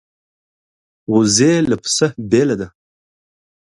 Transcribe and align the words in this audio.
وزې 1.13 1.53
له 1.69 1.75
پسه 1.81 2.07
بېله 2.29 2.55
ده 2.59 2.67